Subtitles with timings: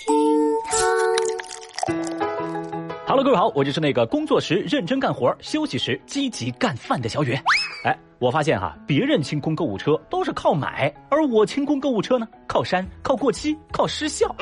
[0.00, 0.16] 厅
[0.64, 0.80] 堂。
[3.06, 7.38] Hello，各位好，我就是那个工作时认真干活，休息时积极干饭的小雨。
[7.84, 14.34] 哎，我发现哈、别人清空购物车都是靠买，而我清空购物车呢，靠删、靠过期、靠失效。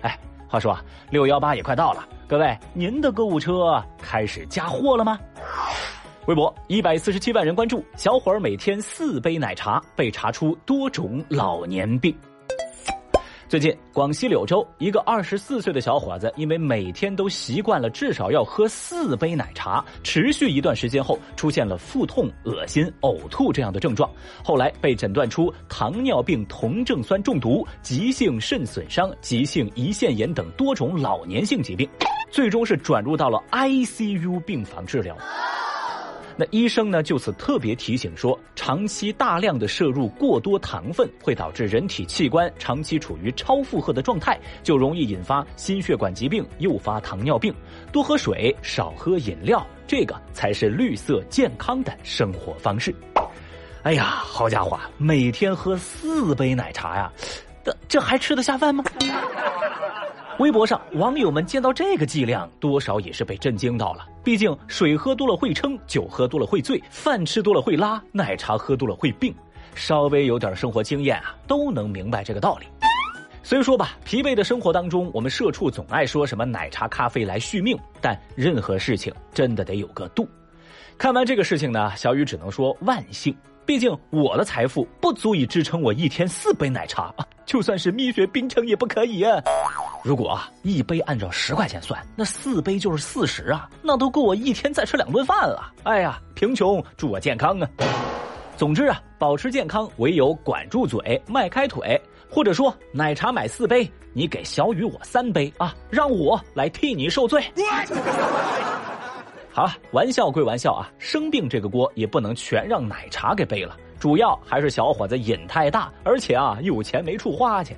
[0.00, 0.18] 哎，
[0.48, 5.18] 话说啊，六幺八也快到了，各位，您的购物车开始加货了吗？
[6.24, 12.16] 微博一百四十七万人关注，小伙儿每天四杯奶茶被查出多种老年病。
[13.54, 24.10] 最近，广西柳州一个二十四岁的小伙子，因为每天都习惯了至少要喝四杯奶茶，持续一段时间后，出现了腹痛、恶心、呕吐这样的症状。
[24.42, 31.88] 后来被诊断出糖尿病酮症酸中毒、急性肾损伤、急性胰腺炎等多种老年性疾病，
[32.32, 35.16] 最终是转入到了 ICU 病房治疗。
[36.36, 47.54] 那医生呢，就此特别提醒说，长期大量的摄入过多糖分，会导致人体器官长期处于超负荷的状态，就容易引发心血管疾病，诱发糖尿病。
[47.92, 52.92] 多喝水，少喝饮料，这个才是绿色健康的生活方式。
[53.84, 57.12] 哎呀，好家伙，每天喝四杯奶茶呀，
[57.62, 58.82] 这这还吃得下饭吗？
[60.40, 64.04] 微博上网友们见到这个剂量，多少也是被震惊到了。
[64.24, 69.32] 毕竟水喝多了会撑，酒喝多了会醉，饭吃多了会拉，奶茶喝多了会病。
[69.76, 72.66] 稍微有点生活经验啊，都能明白这个道理。
[73.44, 80.28] 虽说吧，疲惫的生活当中，我们社畜总爱说什么奶茶、咖啡来续命，但任何事情真的得有个度。
[80.98, 83.36] 看完这个事情呢，小雨只能说万幸。
[83.66, 89.42] 毕竟我的财富不足以支撑我一天四杯奶茶啊， 就算是蜜雪冰城也不可以啊。
[90.02, 95.72] 如果啊一杯按照十块钱算，那四杯就是四十啊，那都够我一天再吃两顿饭了。
[95.84, 97.68] 哎呀，贫穷祝我健康啊！
[98.56, 107.42] 总之啊，保持健康唯有管住嘴，迈开腿，或者说奶茶买四杯，你给小雨我三杯啊，让我来替你受罪。
[109.56, 117.76] 好了，玩笑归玩笑啊，生病这个锅也不能全让奶茶给背了，主要还是小伙子瘾太大，而且啊有钱没处花去。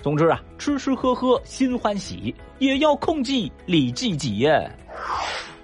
[0.00, 3.34] 总之啊，吃吃喝喝心欢喜，也要控制
[3.66, 4.58] 理自己呀。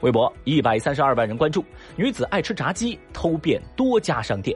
[0.03, 1.65] 微博一百三十二万人关注，
[1.97, 4.55] 女子爱吃炸鸡，偷遍多家商店。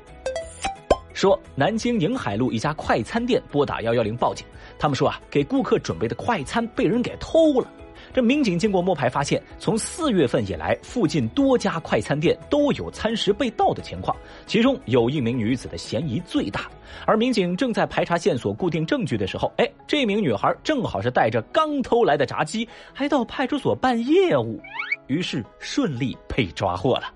[1.15, 4.47] 说南京宁海路一家快餐店拨打幺幺零报警，
[4.79, 7.67] 他们说啊，给顾客准备的快餐被人给偷了。
[8.13, 16.71] 这民警经过摸排发现，从四月份以来，附近多家快餐店都有餐食被盗的情况，其中有一名女子的嫌疑最大。
[17.07, 24.61] 而民警正在排查线索、固定证据的时候，哎，这名女孩正好是带着刚偷来的炸鸡，还到派出所办业务，
[25.07, 27.13] 于是顺利被抓获了。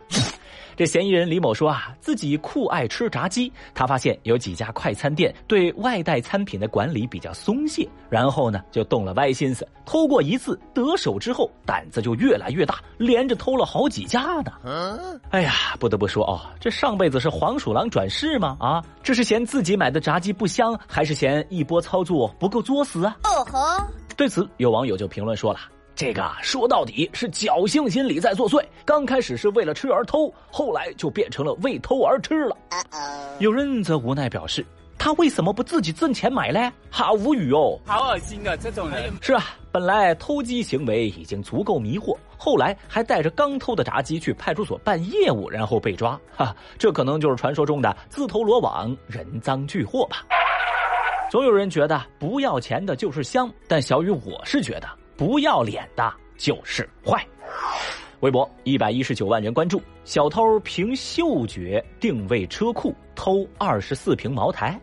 [0.77, 14.53] 这嫌疑人李某说啊，自己酷爱吃炸鸡，他发现有几家快餐店对外带餐品的管理比较松懈，然后呢就动了歪心思，偷过一次得手之后，胆子就越来越大，连着偷了好几家呢。
[15.31, 18.59] 哎呀，不得不说哦，这上辈子是黄鼠狼转世吗？
[18.61, 23.17] 啊，这是嫌自己买的炸鸡不香，还是嫌一波操作不够作死啊？
[23.25, 23.83] 哦吼，
[24.15, 25.61] 对此，有网友就评论说了。
[25.97, 28.63] 这个说到底是侥幸心理在作祟。
[28.85, 32.55] 刚开始是为了吃而偷，后来就变成了为偷而吃了。
[33.39, 34.63] 有人则无奈表示，
[34.99, 36.71] 他为什么不自己挣钱买嘞？
[36.91, 37.81] 好无语哦！
[37.87, 38.55] 好恶心啊！
[38.57, 46.21] 这种人是啊，本来偷鸡行为已经足够迷惑，后来还带着刚偷的炸鸡去派出所办业务，然后被抓。
[46.37, 50.27] 哈，这可能就是传说中的自投罗网、人赃俱获吧。
[51.31, 54.87] 总有人觉得不要钱的就是香，但小雨我是觉得。
[55.17, 57.27] 不要脸的就是坏。
[58.21, 64.79] 微博一百一十九万人关注，小偷凭嗅觉定位车库偷二十四瓶茅台。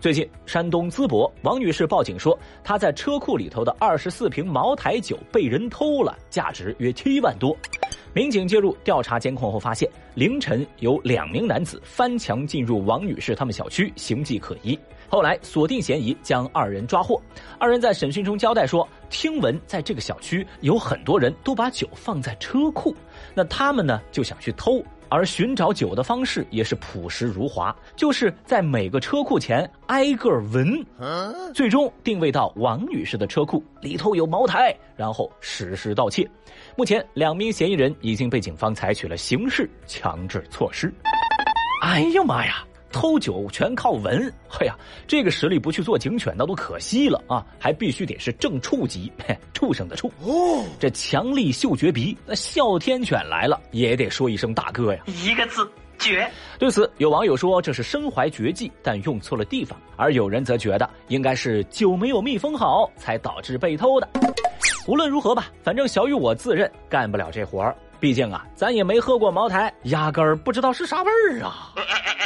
[0.00, 7.54] 最近，山东淄博王女士报警说，她在车库里头的二十四瓶茅台酒被人偷了，价值约七万多。
[8.14, 14.78] 民警介入调查监控后发现，凌晨有两名男子翻墙进入王女士他们小区，形迹可疑。
[15.10, 17.20] 后来锁定嫌疑，将二人抓获。
[17.58, 22.94] 二人在审讯中交代说，听闻在这个小区有很多人都把酒放在车库，
[23.34, 24.82] 那他们呢就想去偷。
[25.08, 30.86] 而寻找酒的方式也是朴实如华，就是在每个车库前挨个闻，
[31.52, 36.30] 最终定位到王女士的车库里头有茅台，然后实施盗窃。
[36.76, 40.94] 目前，两名嫌疑人已经被警方采取了刑事强制措施。
[41.82, 42.64] 哎呀妈呀！
[42.92, 44.76] 偷酒全靠闻， 哎呀，
[45.06, 47.44] 这个实力不去做警犬那都可惜了啊！
[47.58, 50.12] 还必须得是正处级， 嘿，畜生的畜。
[50.22, 55.02] 哦，这强力嗅觉鼻，那哮天犬来了也得说一声大哥呀。
[55.06, 56.28] 一个字，绝！
[56.58, 64.08] 对此，有网友说这是身怀绝技，但用错了地方；而有人则觉得应该是酒没有密封好，才导致被偷的。
[64.86, 71.72] 无论如何吧，反正小雨我自认干不了这活儿，毕竟啊，咱也没喝过茅台，压根儿不知道是啥味儿啊。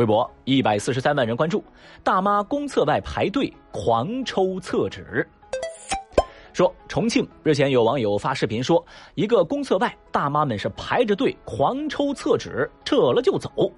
[0.00, 1.62] 微博一百四十三万人关注，
[2.02, 5.28] 大妈公厕外排队狂抽厕纸。
[6.54, 8.82] 说重庆日前有网友发视频说，
[9.14, 13.70] 一个公厕外大妈们是排着队狂抽厕纸，撤了就走。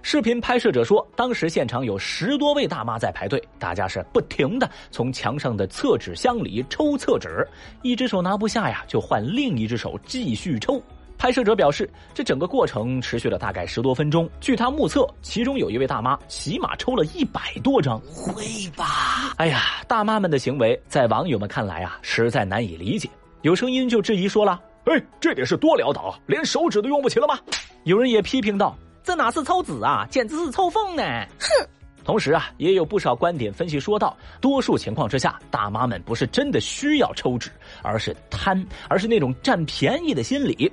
[0.00, 7.46] 视频拍摄者说，当时现场有十多位大妈在排队，大家是不停的从墙上的厕纸箱里抽厕纸，
[7.82, 10.80] 一只手拿不下呀，就换另一只手继续抽。
[11.24, 14.28] 拍摄者表示，这整个过程持续了大概十多分钟。
[14.42, 17.98] 据他目测，其中有一位大妈起码抽了一百多张。
[18.00, 18.44] 会
[18.76, 19.32] 吧？
[19.38, 23.08] 哎呀，大妈们的行为在网友们看来啊，实在难以理解。
[23.40, 27.38] 有声音就质疑说了：“哎，这得是多潦倒，连手指都用不起了吗？”
[27.84, 31.02] 有人也批评道：“这哪是抽纸啊，简直是抽风呢！”
[31.40, 31.66] 哼。
[32.04, 37.50] 同时啊，也有不少观点分析说道，多数情况之下，大妈们不是真的需要抽纸，
[37.82, 40.70] 而是贪，而是那种占便宜的心理。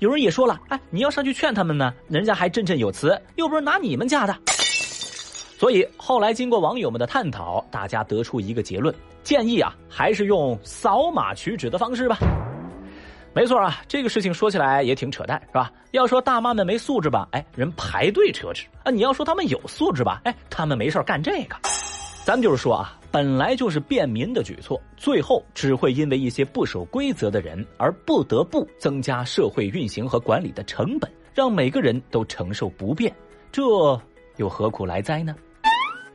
[0.00, 4.36] 有人也说了，哎，你要上去劝他们呢，人家还振振有词，又不是拿你们家的。
[5.56, 8.92] 所以后来经过网友们的探讨，大家得出一个结论，
[9.22, 12.18] 建议啊，还是用扫码取纸的方式吧。
[13.34, 15.72] 没错啊，这个事情说起来也挺扯淡，是吧？
[15.92, 21.56] 要说大妈们没素质吧，哎，人排队车纸啊；你要说他们有素质吧，哎，他们没事干这个。
[22.24, 33.12] 咱们就是说啊，本来就是便民的举措，最后只会因为一些不守规则的人而不得不增加社会运行和管理的成本，让每个人都承受不便，
[33.50, 33.62] 这
[34.36, 35.34] 又何苦来哉呢？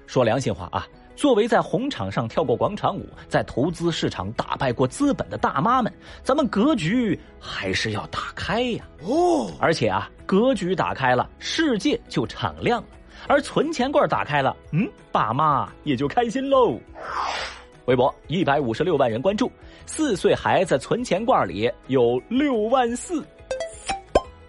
[0.05, 0.87] 说良心话啊。
[1.17, 5.91] 作为在红场上跳过广场舞，在投资市场打败过资本的大妈们，
[6.21, 8.87] 咱们格局还是要打开呀！
[9.03, 12.87] 哦，而且啊，格局打开了，世界就敞亮了；
[13.27, 16.79] 而存钱罐打开了，嗯，爸妈也就开心喽。
[17.85, 19.51] 微博一百五十六万人关注，
[19.87, 23.25] 四岁孩子存钱罐里有六万四。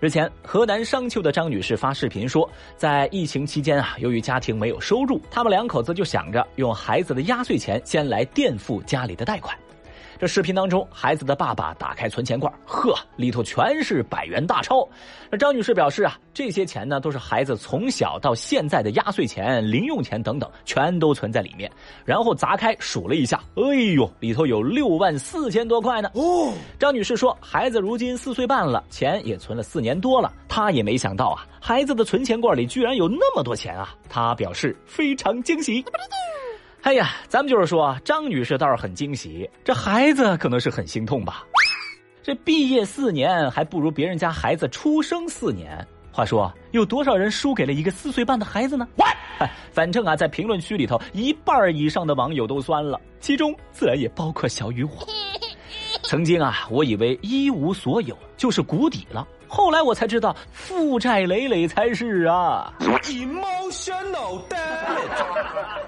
[0.01, 9.59] 日前，河南商丘的张女士发视频说，在疫情期间啊，由于家庭没有收入，他们两口子就想着用孩子的压岁钱先来垫付家里的贷款。
[10.19, 14.87] 这视频当中，孩子的爸爸打开存钱罐，呵，里头全是百元大钞。
[15.31, 21.71] 那张女士表示啊，这些钱呢，都是孩子从小到现在的压岁钱、零用钱等等，全都存在里面。
[22.05, 23.63] 然后砸开数了一下，哎
[23.95, 26.11] 呦，里头有六万四千多块呢。
[26.15, 33.95] 哦，张女士说，孩子如今四岁半了，钱也存了四年多了，她也没想到啊，孩子的存钱罐里居然有那么多钱啊！
[34.09, 35.85] 她表示非常惊喜。
[36.89, 41.45] 哎呀，咱们就是说，张女士倒是很惊喜，这孩子可能是很心痛吧。
[42.23, 45.87] 这毕业四年还不如别人家孩子出生四年。
[46.11, 48.89] 话说，有多少人输给了一个四岁半的孩子呢？
[49.71, 55.07] 反正啊，在评论区里头，一半以上的网友都酸了，其中自然也包括小雨我。
[56.05, 59.29] 曾经啊，我以为一无所有就是谷底了。
[59.49, 65.25] 后来我才知道，负债累累才是啊！Emotional damage。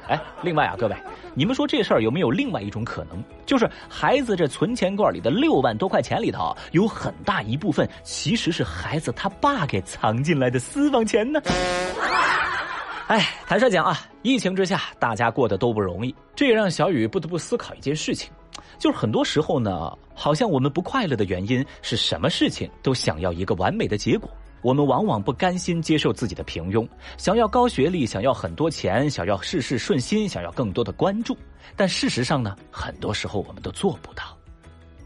[0.09, 0.97] 哎，另外啊，各位，
[1.35, 3.23] 你们说这事儿有没有另外一种可能？
[3.45, 11.41] 就是孩子这存钱罐里的六万多块钱里头，有很大一部分其实是孩子他爸给藏进来的私房钱呢？
[13.09, 18.31] 哎，坦率讲啊，疫情之下大家过得都不容易，这也让小雨不得不思考一件事情。
[18.78, 24.30] 就是很多时候呢，好像我们不快乐的原因是什么事情都想要一个完美的结果。
[24.62, 31.35] 我们往往不甘心接受自己的平庸，想要高学历，想要很多钱，想要事事顺心，想要更多的关注。
[31.76, 34.37] 但事实上呢，很多时候我们都做不到。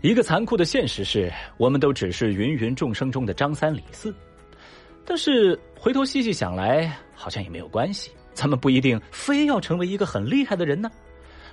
[0.01, 4.13] 一个残酷的现实是，我们都只是芸芸众生中的张三李四。
[5.05, 8.11] 但是回头细细想来，好像也没有关系。
[8.33, 10.91] 咱们不一定非要成为一个很厉害的人呢。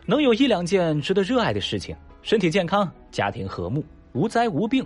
[0.06, 4.86] 能有一两件值得热爱的事情，身体健康，家庭和睦，无灾无病，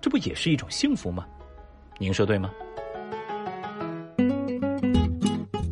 [0.00, 1.24] 这不也是一种幸福吗？
[1.98, 2.50] 您说对吗？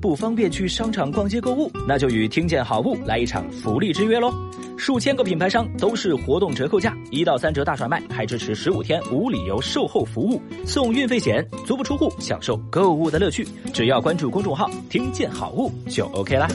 [0.01, 4.33] 不方便去商场逛街购物，那就与听见好物来一场福利之约喽！
[4.79, 13.47] 数千个品牌商都是活动折扣价，一到三折大甩卖，还支持十五天无理由售后服务，送运费险，足不出户享受购物的乐趣。
[13.75, 16.49] 只要关注公众号“听见好物”就 OK 啦。